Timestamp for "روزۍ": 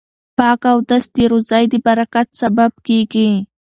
1.31-1.63